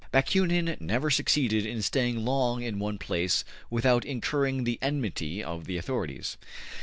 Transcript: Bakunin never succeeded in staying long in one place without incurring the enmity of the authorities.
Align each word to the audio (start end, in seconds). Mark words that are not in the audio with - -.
Bakunin 0.11 0.77
never 0.81 1.11
succeeded 1.11 1.63
in 1.63 1.83
staying 1.83 2.25
long 2.25 2.63
in 2.63 2.79
one 2.79 2.97
place 2.97 3.45
without 3.69 4.03
incurring 4.03 4.63
the 4.63 4.79
enmity 4.81 5.43
of 5.43 5.65
the 5.65 5.77
authorities. 5.77 6.37